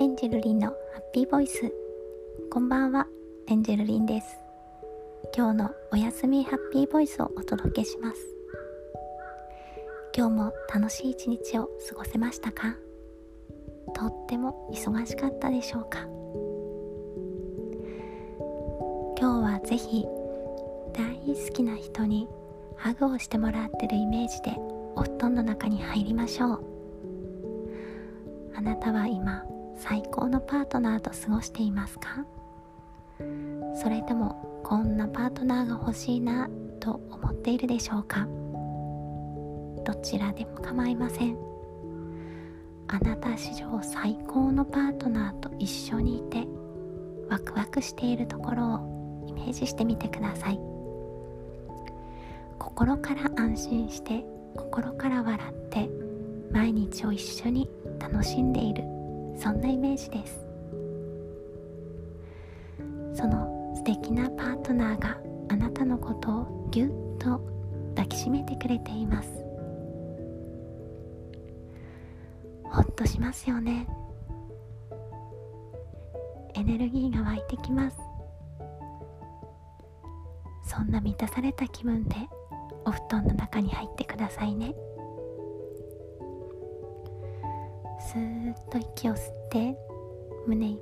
[0.00, 1.72] エンジェルリンのハッピーボイス。
[2.52, 3.08] こんばんは
[3.48, 4.26] エンジェルリンです。
[5.36, 8.16] 今日のおやすみハッピーボイスをお届けします。
[10.16, 12.76] 今日も楽しい一日を過ごせましたか？
[13.92, 16.06] とっても忙しかったでしょうか？
[19.18, 20.04] 今日はぜひ
[20.92, 22.28] 大好きな人に
[22.76, 24.56] ハグをしてもらってるイメージで
[24.94, 26.60] お布団の中に入りましょう。
[28.54, 29.44] あなたは今
[29.78, 32.24] 最高のパートナーと過ごしていますか？
[33.80, 38.26] それともこんなパートナーが欲しいなと思っているでしょうか？
[39.84, 41.36] どちらでも構いません。
[42.88, 46.46] あなた史上最高のパートナーと一緒にいて
[47.30, 50.60] ワクワクしているところをイメージしてみてください。
[52.58, 54.24] 心から安心して
[54.56, 55.88] 心から笑って
[56.50, 57.70] 毎日を一緒に
[58.00, 58.82] 楽しんでいる。
[59.38, 60.46] そんなイメージです。
[63.14, 65.16] その素敵なパートナーが
[65.48, 67.40] あなたのことをぎゅっと
[67.90, 69.44] 抱きしめてくれています。
[72.64, 73.88] ほっとしますよね。
[76.54, 77.96] エネルギーが湧いてきます。
[80.64, 82.16] そんな満たされた気分で
[82.84, 84.74] お布団の中に入ってくださいね。
[88.16, 89.76] ーッと息を吸って
[90.46, 90.78] 胸いっ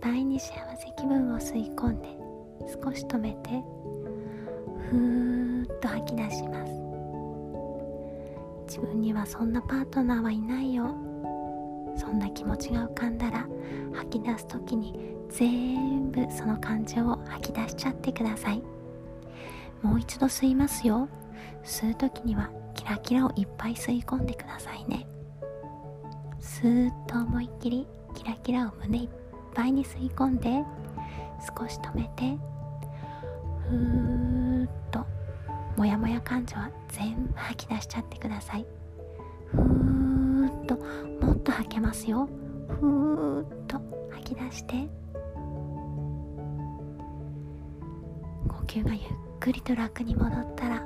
[0.00, 2.08] ぱいに幸せ気分を吸い込んで
[2.66, 3.50] 少し止めて
[4.90, 6.72] ふーっと吐き出します。
[8.66, 10.94] 自分にはそんなパートナーはいないよ。
[11.96, 13.46] そんな気持ちが浮かんだら
[13.94, 18.62] 吐き出す時に全部その感情を吐き出しちゃってください。
[19.82, 21.08] もう一度吸いますよ。
[21.64, 25.06] 吸う時にはキラキラをいっぱい吸い込んでくださいね。
[26.48, 29.08] スーッと思いっきりキラキラを胸いっ
[29.54, 30.64] ぱいに吸い込んで
[31.56, 32.36] 少し止めて
[33.68, 35.06] ふーっと
[35.76, 38.66] モヤモヤ感情は全部吐き出しちゃってください。
[39.52, 40.76] ふーっと
[41.24, 42.28] もっと吐けますよ。
[42.80, 43.78] ふーっと
[44.10, 44.74] 吐き出して。
[48.48, 49.02] 呼吸がゆっ
[49.38, 50.82] くりと楽に戻ったら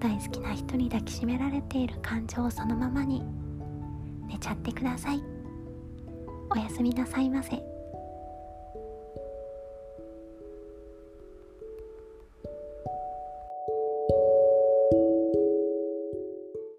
[0.00, 3.22] 大好きな人に抱きしめられている感情をそのままに
[4.26, 5.22] 寝ちゃってください。
[6.50, 7.73] おやすみなさいませ。